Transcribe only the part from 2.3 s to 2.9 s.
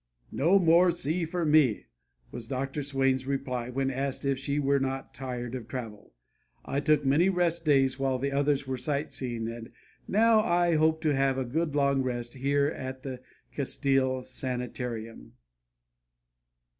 was Dr.